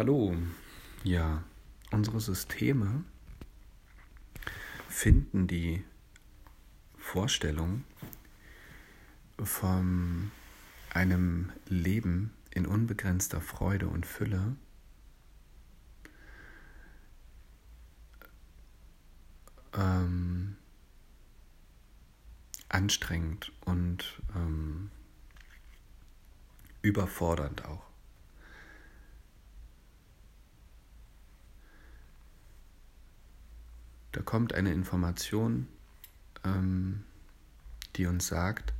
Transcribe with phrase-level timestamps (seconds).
[0.00, 0.34] Hallo.
[1.04, 1.44] Ja,
[1.90, 3.04] unsere Systeme
[4.88, 5.84] finden die
[6.96, 7.84] Vorstellung
[9.36, 10.30] von
[10.88, 14.56] einem Leben in unbegrenzter Freude und Fülle
[19.74, 20.56] ähm,
[22.70, 24.90] anstrengend und ähm,
[26.80, 27.89] überfordernd auch.
[34.30, 35.66] Kommt eine Information,
[36.44, 37.02] ähm,
[37.96, 38.72] die uns sagt,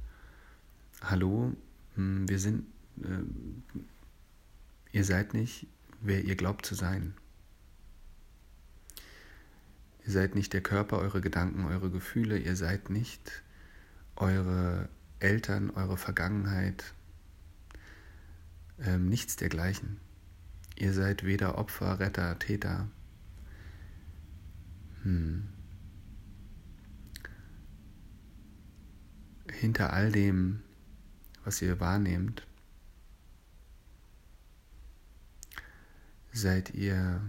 [1.02, 1.56] hallo,
[1.96, 2.66] hm, wir sind,
[3.02, 3.24] äh,
[4.92, 5.66] ihr seid nicht,
[6.02, 7.14] wer ihr glaubt zu sein.
[10.06, 13.42] Ihr seid nicht der Körper, eure Gedanken, eure Gefühle, ihr seid nicht
[14.14, 16.94] eure Eltern, eure Vergangenheit,
[18.78, 19.98] ähm, nichts dergleichen.
[20.76, 22.86] Ihr seid weder Opfer, Retter, Täter,
[25.02, 25.48] hm.
[29.50, 30.62] Hinter all dem,
[31.44, 32.46] was ihr wahrnehmt,
[36.32, 37.20] seid ihr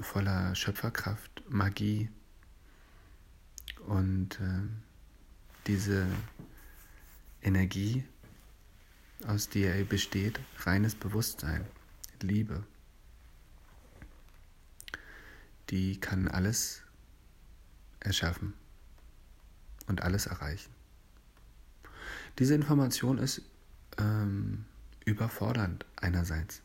[0.00, 2.10] voller Schöpferkraft, Magie
[3.86, 4.62] und äh,
[5.66, 6.06] diese
[7.42, 8.04] Energie,
[9.26, 11.64] aus der ihr besteht, reines Bewusstsein,
[12.20, 12.64] Liebe
[15.70, 16.82] die kann alles
[18.00, 18.54] erschaffen
[19.86, 20.72] und alles erreichen.
[22.38, 23.42] Diese Information ist
[23.98, 24.64] ähm,
[25.04, 26.62] überfordernd einerseits.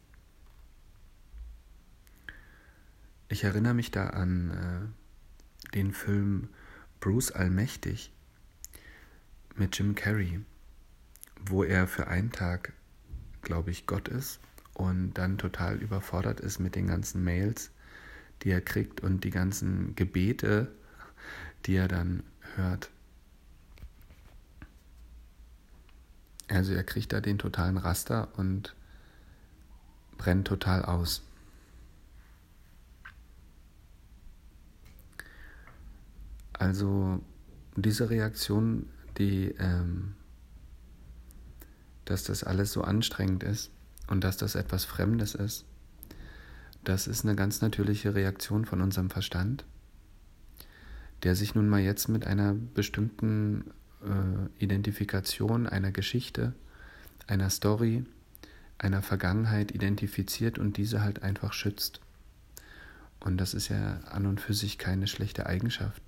[3.28, 4.94] Ich erinnere mich da an
[5.72, 6.50] äh, den Film
[7.00, 8.12] Bruce Allmächtig
[9.56, 10.42] mit Jim Carrey,
[11.44, 12.74] wo er für einen Tag,
[13.42, 14.40] glaube ich, Gott ist
[14.74, 17.72] und dann total überfordert ist mit den ganzen Mails,
[18.44, 20.72] die er kriegt und die ganzen Gebete,
[21.66, 22.23] die er dann
[22.56, 22.90] hört.
[26.50, 28.75] Also er kriegt da den totalen Raster und
[30.18, 31.23] brennt total aus.
[36.53, 37.22] Also
[37.75, 40.16] diese Reaktion, die, ähm,
[42.06, 43.72] dass das alles so anstrengend ist
[44.07, 45.66] und dass das etwas Fremdes ist,
[46.83, 49.66] das ist eine ganz natürliche Reaktion von unserem Verstand,
[51.23, 53.71] der sich nun mal jetzt mit einer bestimmten
[54.01, 56.53] äh, Identifikation einer Geschichte,
[57.27, 58.05] einer Story,
[58.77, 62.01] einer Vergangenheit identifiziert und diese halt einfach schützt.
[63.21, 66.01] Und das ist ja an und für sich keine schlechte Eigenschaft.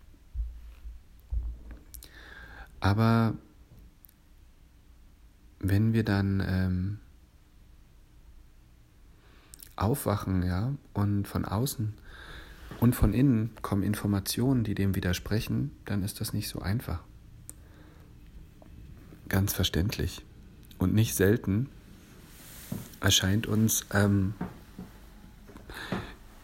[2.82, 3.36] Aber
[5.60, 7.00] wenn wir dann ähm,
[9.76, 11.94] aufwachen, ja, und von außen
[12.80, 17.00] und von innen kommen Informationen, die dem widersprechen, dann ist das nicht so einfach.
[19.30, 20.24] Ganz verständlich.
[20.78, 21.70] Und nicht selten
[23.00, 24.34] erscheint uns ähm,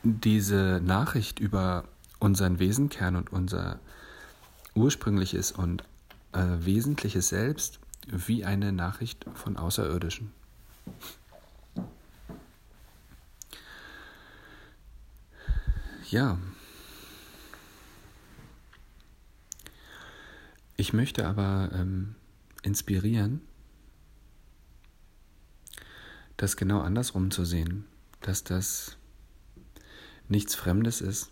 [0.04, 1.84] diese Nachricht über
[2.20, 3.80] unseren Wesenkern und unser
[4.74, 5.84] ursprüngliches und
[6.32, 10.32] äh, wesentliches Selbst wie eine Nachricht von Außerirdischen.
[16.12, 16.38] Ja.
[20.76, 22.16] Ich möchte aber ähm,
[22.64, 23.40] inspirieren,
[26.36, 27.86] das genau andersrum zu sehen,
[28.20, 28.98] dass das
[30.28, 31.32] nichts Fremdes ist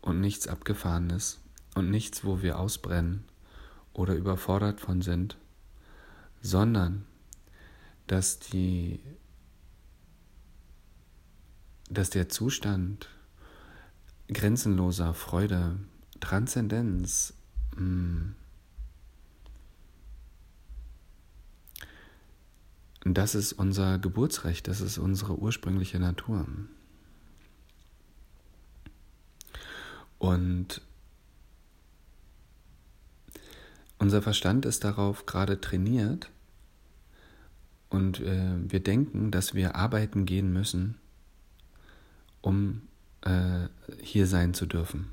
[0.00, 1.40] und nichts Abgefahrenes
[1.74, 3.24] und nichts, wo wir ausbrennen
[3.92, 5.36] oder überfordert von sind,
[6.40, 7.04] sondern
[8.06, 9.00] dass die
[11.88, 13.08] dass der Zustand
[14.32, 15.76] grenzenloser Freude,
[16.20, 17.34] Transzendenz,
[17.76, 18.32] mm.
[23.04, 26.46] das ist unser Geburtsrecht, das ist unsere ursprüngliche Natur.
[30.18, 30.82] Und
[33.98, 36.30] unser Verstand ist darauf gerade trainiert
[37.88, 40.98] und äh, wir denken, dass wir arbeiten gehen müssen,
[42.42, 42.82] um
[43.22, 43.68] äh,
[44.02, 45.10] hier sein zu dürfen.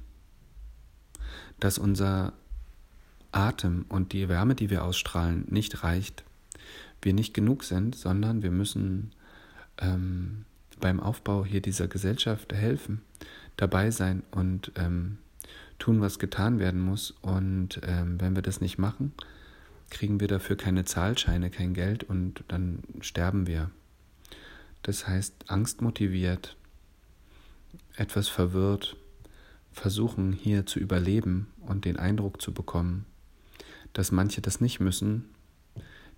[1.59, 2.33] Dass unser
[3.31, 6.23] Atem und die Wärme, die wir ausstrahlen, nicht reicht.
[7.01, 9.11] Wir nicht genug sind, sondern wir müssen
[9.77, 10.45] ähm,
[10.79, 13.01] beim Aufbau hier dieser Gesellschaft helfen,
[13.55, 15.17] dabei sein und ähm,
[15.79, 17.11] tun, was getan werden muss.
[17.21, 19.13] Und ähm, wenn wir das nicht machen,
[19.89, 23.71] kriegen wir dafür keine Zahlscheine, kein Geld und dann sterben wir.
[24.83, 26.55] das heißt angstmotiviert,
[27.95, 28.95] etwas verwirrt,
[29.71, 33.05] versuchen hier zu überleben und den Eindruck zu bekommen,
[33.93, 35.25] dass manche das nicht müssen,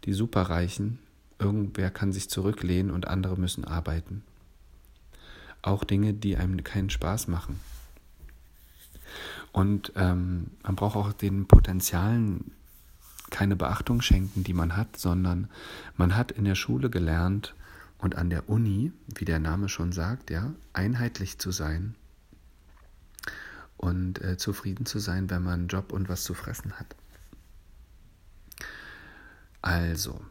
[0.05, 0.99] die Superreichen,
[1.39, 4.23] irgendwer kann sich zurücklehnen und andere müssen arbeiten.
[5.61, 7.59] Auch Dinge, die einem keinen Spaß machen.
[9.51, 12.51] Und ähm, man braucht auch den Potenzialen
[13.29, 15.49] keine Beachtung schenken, die man hat, sondern
[15.97, 17.55] man hat in der Schule gelernt
[17.99, 21.95] und an der Uni, wie der Name schon sagt, ja, einheitlich zu sein
[23.77, 26.95] und äh, zufrieden zu sein, wenn man einen Job und was zu fressen hat.
[29.61, 30.21] Also,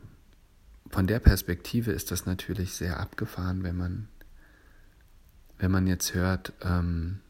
[0.90, 4.08] von der Perspektive ist das natürlich sehr abgefahren, wenn man,
[5.58, 7.20] wenn man jetzt hört, ähm,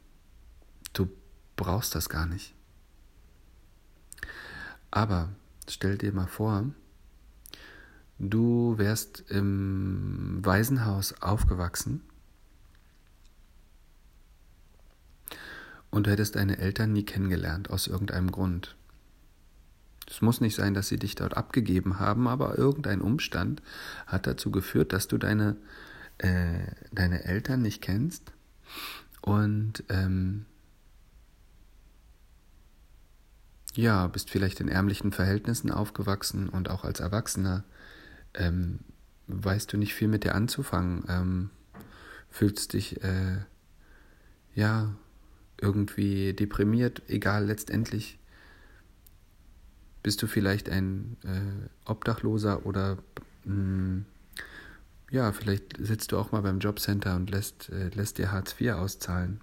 [0.93, 1.11] du
[1.57, 2.55] brauchst das gar nicht.
[4.93, 5.31] Aber
[5.69, 6.65] stell dir mal vor,
[8.19, 12.03] du wärst im Waisenhaus aufgewachsen
[15.91, 18.77] und du hättest deine Eltern nie kennengelernt aus irgendeinem Grund.
[20.11, 23.63] Es muss nicht sein, dass sie dich dort abgegeben haben, aber irgendein Umstand
[24.07, 25.57] hat dazu geführt, dass du deine,
[26.19, 28.33] äh, deine Eltern nicht kennst
[29.21, 30.47] und ähm,
[33.75, 37.65] ja, bist vielleicht in ärmlichen Verhältnissen aufgewachsen und auch als Erwachsener
[38.35, 38.81] ähm,
[39.27, 41.51] weißt du nicht viel mit dir anzufangen, ähm,
[42.31, 43.39] fühlst dich äh,
[44.55, 44.95] ja
[45.61, 48.19] irgendwie deprimiert, egal letztendlich
[50.03, 52.99] bist du vielleicht ein äh, Obdachloser oder
[53.45, 54.05] mh, hm,
[55.11, 58.73] ja, vielleicht sitzt du auch mal beim Jobcenter und lässt, äh, lässt dir Hartz IV
[58.73, 59.41] auszahlen.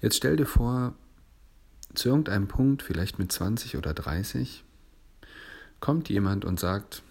[0.00, 0.94] Jetzt stell dir vor,
[1.94, 4.64] zu irgendeinem Punkt, vielleicht mit 20 oder 30,
[5.84, 7.02] kommt jemand und sagt,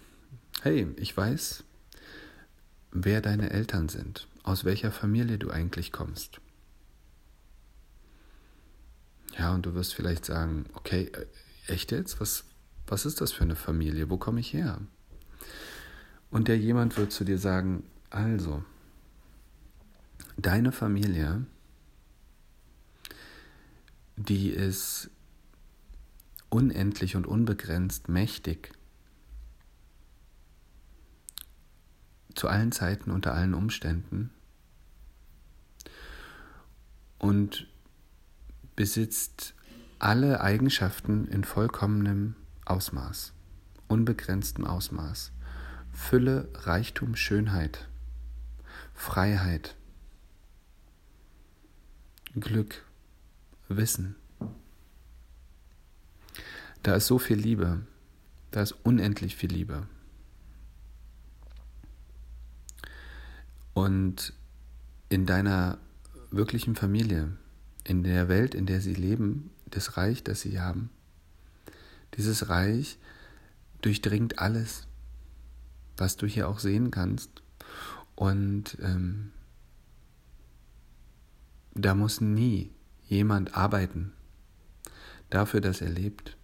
[0.62, 1.62] hey, ich weiß,
[2.90, 6.40] wer deine Eltern sind, aus welcher Familie du eigentlich kommst.
[9.38, 12.20] Ja, und du wirst vielleicht sagen, okay, äh, echt jetzt?
[12.20, 12.46] Was,
[12.88, 14.10] was ist das für eine Familie?
[14.10, 14.80] Wo komme ich her?
[16.32, 18.64] Und der jemand wird zu dir sagen, also,
[20.36, 21.46] deine Familie,
[24.16, 25.10] die ist
[26.54, 28.70] unendlich und unbegrenzt mächtig.
[32.36, 34.30] Zu allen Zeiten, unter allen Umständen.
[37.18, 37.66] Und
[38.76, 39.54] besitzt
[39.98, 42.36] alle Eigenschaften in vollkommenem
[42.66, 43.32] Ausmaß,
[43.88, 45.32] unbegrenztem Ausmaß.
[45.92, 47.88] Fülle, Reichtum, Schönheit,
[48.94, 49.74] Freiheit,
[52.38, 52.84] Glück,
[53.68, 54.14] Wissen.
[56.84, 57.80] Da ist so viel Liebe,
[58.50, 59.86] da ist unendlich viel Liebe.
[63.72, 64.34] Und
[65.08, 65.78] in deiner
[66.30, 67.38] wirklichen Familie,
[67.84, 70.90] in der Welt, in der sie leben, das Reich, das sie haben.
[72.18, 72.98] Dieses Reich
[73.80, 74.86] durchdringt alles,
[75.96, 77.30] was du hier auch sehen kannst.
[78.14, 79.32] Und ähm,
[81.72, 82.72] da muss nie
[83.06, 84.12] jemand arbeiten
[85.30, 86.36] dafür, dass er lebt,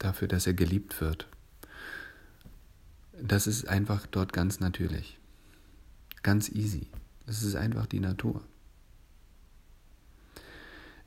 [0.00, 1.28] dafür, dass er geliebt wird.
[3.22, 5.18] Das ist einfach dort ganz natürlich,
[6.22, 6.88] ganz easy.
[7.26, 8.42] Es ist einfach die Natur.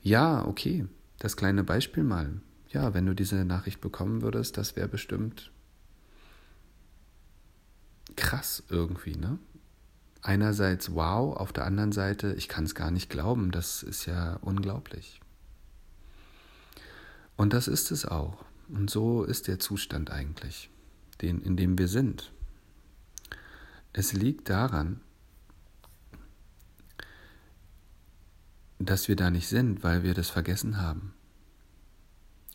[0.00, 0.86] Ja, okay,
[1.18, 2.40] das kleine Beispiel mal.
[2.68, 5.50] Ja, wenn du diese Nachricht bekommen würdest, das wäre bestimmt
[8.16, 9.38] krass irgendwie, ne?
[10.22, 14.36] Einerseits wow, auf der anderen Seite, ich kann es gar nicht glauben, das ist ja
[14.36, 15.20] unglaublich.
[17.36, 18.44] Und das ist es auch.
[18.68, 20.70] Und so ist der Zustand eigentlich,
[21.20, 22.32] den, in dem wir sind.
[23.92, 25.00] Es liegt daran,
[28.78, 31.14] dass wir da nicht sind, weil wir das vergessen haben,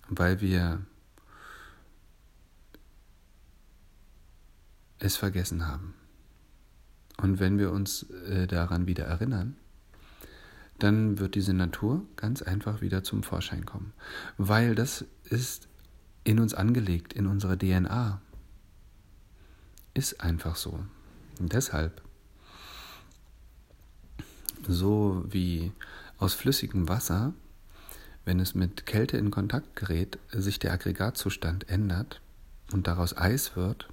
[0.09, 0.85] weil wir
[4.99, 5.93] es vergessen haben.
[7.17, 9.57] Und wenn wir uns äh, daran wieder erinnern,
[10.77, 13.93] dann wird diese Natur ganz einfach wieder zum Vorschein kommen,
[14.37, 15.67] weil das ist
[16.23, 18.21] in uns angelegt, in unserer DNA.
[19.93, 20.79] Ist einfach so.
[21.39, 22.01] Und deshalb,
[24.67, 25.71] so wie
[26.17, 27.33] aus flüssigem Wasser,
[28.25, 32.21] wenn es mit Kälte in Kontakt gerät, sich der Aggregatzustand ändert
[32.71, 33.89] und daraus Eis wird,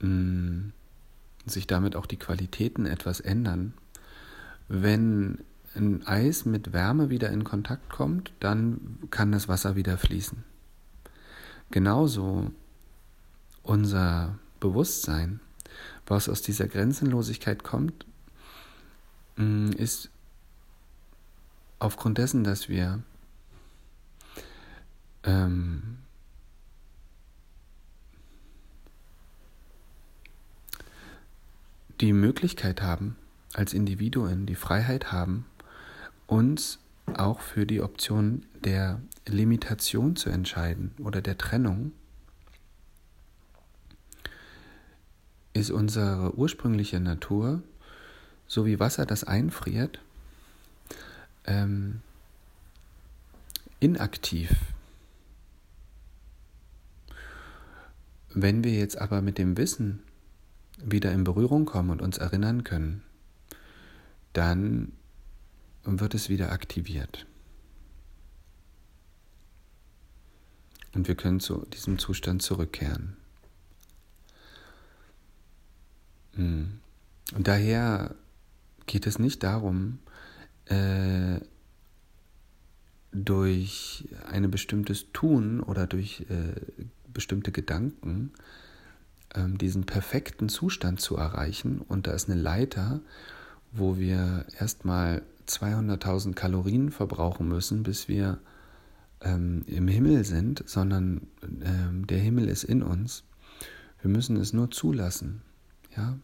[0.00, 0.70] mm,
[1.46, 3.72] sich damit auch die Qualitäten etwas ändern.
[4.68, 5.38] Wenn
[5.76, 10.44] ein Eis mit Wärme wieder in Kontakt kommt, dann kann das Wasser wieder fließen.
[11.70, 12.50] Genauso
[13.62, 15.40] unser Bewusstsein,
[16.06, 18.06] was aus dieser Grenzenlosigkeit kommt,
[19.36, 20.10] mm, ist
[21.78, 23.02] aufgrund dessen, dass wir
[25.24, 25.98] ähm,
[32.00, 33.16] die Möglichkeit haben,
[33.52, 35.46] als Individuen die Freiheit haben,
[36.26, 36.78] uns
[37.14, 41.92] auch für die Option der Limitation zu entscheiden oder der Trennung,
[45.52, 47.62] ist unsere ursprüngliche Natur,
[48.46, 50.00] so wie Wasser, das einfriert,
[51.46, 52.02] ähm,
[53.80, 54.50] inaktiv.
[58.34, 60.02] Wenn wir jetzt aber mit dem Wissen
[60.76, 63.02] wieder in Berührung kommen und uns erinnern können,
[64.34, 64.92] dann
[65.86, 67.26] wird es wieder aktiviert.
[70.94, 73.16] Und wir können zu diesem Zustand zurückkehren.
[76.34, 76.80] Hm.
[77.34, 78.14] Und daher
[78.86, 79.98] geht es nicht darum,
[80.66, 81.40] äh,
[83.12, 86.60] durch ein bestimmtes Tun oder durch äh,
[87.12, 88.32] bestimmte Gedanken
[89.34, 91.80] äh, diesen perfekten Zustand zu erreichen.
[91.80, 93.00] Und da ist eine Leiter,
[93.72, 98.38] wo wir erstmal 200.000 Kalorien verbrauchen müssen, bis wir
[99.20, 103.24] ähm, im Himmel sind, sondern ähm, der Himmel ist in uns.
[104.00, 105.42] Wir müssen es nur zulassen.
[105.96, 106.18] Ja?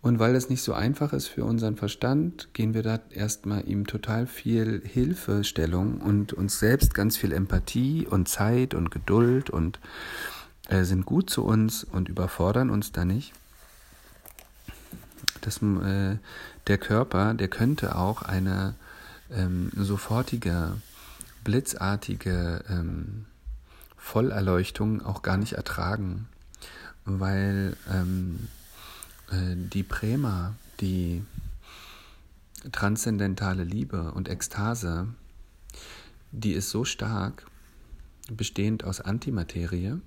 [0.00, 3.86] Und weil es nicht so einfach ist für unseren Verstand, gehen wir da erstmal ihm
[3.86, 9.78] total viel Hilfestellung und uns selbst ganz viel Empathie und Zeit und Geduld und
[10.68, 13.32] äh, sind gut zu uns und überfordern uns da nicht.
[15.42, 16.16] Das, äh,
[16.66, 18.74] der Körper, der könnte auch eine
[19.30, 20.76] ähm, sofortige,
[21.44, 23.26] blitzartige ähm,
[23.96, 26.28] Vollerleuchtung auch gar nicht ertragen,
[27.04, 28.48] weil ähm,
[29.30, 31.22] äh, die Prema, die
[32.70, 35.08] transzendentale Liebe und Ekstase,
[36.30, 37.46] die ist so stark,
[38.30, 40.00] bestehend aus Antimaterie,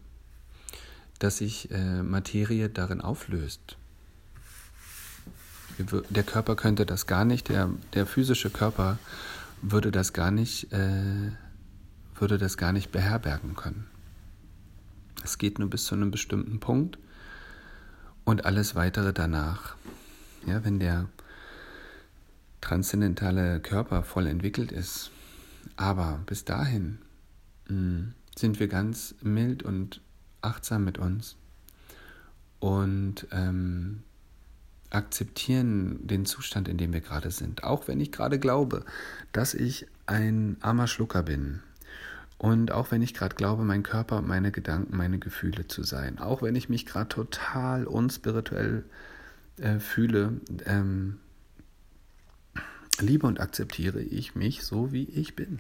[1.20, 3.78] dass sich äh, Materie darin auflöst.
[6.10, 8.98] Der Körper könnte das gar nicht, der, der physische Körper
[9.62, 11.32] würde das gar nicht, äh,
[12.16, 13.88] würde das gar nicht beherbergen können.
[15.24, 16.98] Es geht nur bis zu einem bestimmten Punkt
[18.24, 19.76] und alles weitere danach.
[20.46, 21.08] Ja, wenn der
[22.62, 25.12] transzendentale Körper voll entwickelt ist.
[25.78, 27.00] Aber bis dahin
[27.68, 30.02] mh, hm, sind wir ganz mild und
[30.42, 31.38] achtsam mit uns
[32.60, 34.04] und ähm,
[34.90, 37.64] akzeptieren den Zustand, in dem wir gerade sind.
[37.64, 38.86] Auch wenn ich gerade glaube,
[39.32, 41.62] dass ich ein armer Schlucker bin
[42.38, 46.42] und auch wenn ich gerade glaube, mein Körper, meine Gedanken, meine Gefühle zu sein, auch
[46.42, 48.84] wenn ich mich gerade total unspirituell
[49.58, 51.20] äh, fühle, ähm,
[53.00, 55.60] liebe und akzeptiere ich mich so, wie ich bin.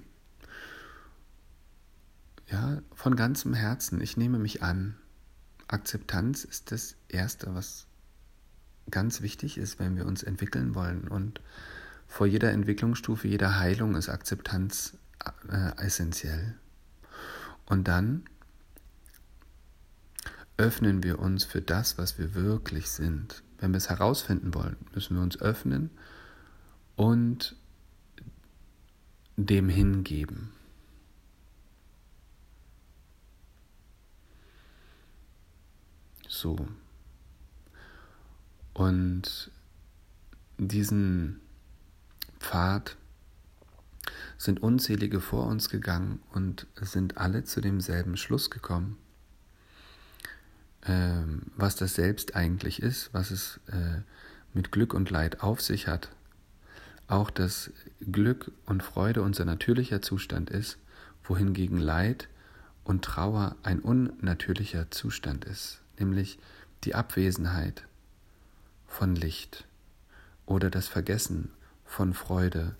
[2.47, 4.01] Ja, von ganzem Herzen.
[4.01, 4.95] Ich nehme mich an.
[5.67, 7.87] Akzeptanz ist das Erste, was
[8.91, 11.07] ganz wichtig ist, wenn wir uns entwickeln wollen.
[11.07, 11.41] Und
[12.07, 14.97] vor jeder Entwicklungsstufe, jeder Heilung ist Akzeptanz
[15.49, 16.55] äh, essentiell.
[17.65, 18.25] Und dann
[20.57, 23.43] öffnen wir uns für das, was wir wirklich sind.
[23.59, 25.89] Wenn wir es herausfinden wollen, müssen wir uns öffnen
[26.95, 27.55] und
[29.37, 30.51] dem hingeben.
[36.27, 36.67] So.
[38.75, 39.51] Und
[40.57, 41.39] diesen
[42.39, 42.97] Pfad
[44.37, 48.97] sind unzählige vor uns gegangen und sind alle zu demselben Schluss gekommen,
[50.85, 54.01] ähm, was das Selbst eigentlich ist, was es äh,
[54.53, 56.11] mit Glück und Leid auf sich hat.
[57.07, 57.71] Auch dass
[58.11, 60.77] Glück und Freude unser natürlicher Zustand ist,
[61.23, 62.27] wohingegen Leid
[62.83, 66.39] und Trauer ein unnatürlicher Zustand ist, nämlich
[66.83, 67.87] die Abwesenheit
[68.95, 69.65] von Licht
[70.45, 71.51] oder das Vergessen
[71.83, 72.75] von Freude.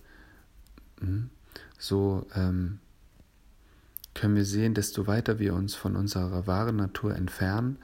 [1.01, 1.29] Hm?
[1.77, 2.79] so ähm,
[4.13, 7.77] können wir sehen, desto weiter wir uns von unserer wahren Natur entfernen,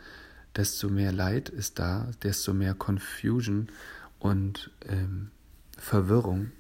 [0.55, 3.67] desto mehr Leid ist da, desto mehr Confusion
[4.19, 5.31] und ähm,
[5.77, 6.51] Verwirrung.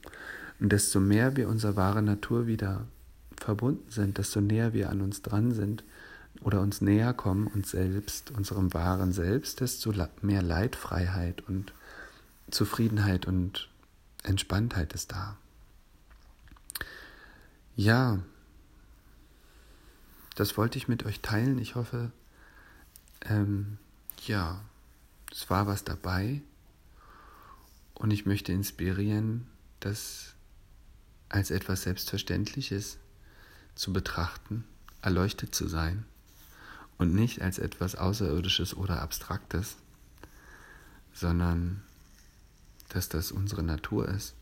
[0.59, 2.85] Und desto mehr wir unserer wahren Natur wieder
[3.37, 5.85] verbunden sind, desto näher wir an uns dran sind
[6.39, 11.73] oder uns näher kommen, uns selbst, unserem wahren Selbst, desto mehr Leidfreiheit und
[12.49, 13.69] Zufriedenheit und
[14.23, 15.37] Entspanntheit ist da.
[17.75, 18.19] Ja,
[20.35, 21.59] das wollte ich mit euch teilen.
[21.59, 22.11] Ich hoffe,
[23.21, 23.77] ähm,
[24.25, 24.61] ja,
[25.31, 26.41] es war was dabei
[27.93, 29.47] und ich möchte inspirieren,
[29.79, 30.33] das
[31.29, 32.97] als etwas Selbstverständliches
[33.75, 34.65] zu betrachten,
[35.01, 36.05] erleuchtet zu sein
[37.01, 39.75] und nicht als etwas Außerirdisches oder Abstraktes,
[41.15, 41.81] sondern
[42.89, 44.35] dass das unsere Natur ist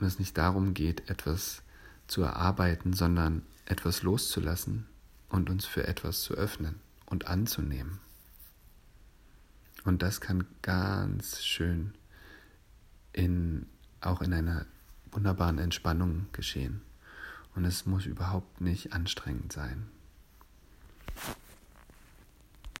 [0.00, 1.62] und es nicht darum geht, etwas
[2.08, 4.86] zu erarbeiten, sondern etwas loszulassen
[5.28, 8.00] und uns für etwas zu öffnen und anzunehmen.
[9.84, 11.94] Und das kann ganz schön
[13.12, 13.66] in,
[14.00, 14.66] auch in einer
[15.12, 16.80] wunderbaren Entspannung geschehen.
[17.54, 19.86] Und es muss überhaupt nicht anstrengend sein.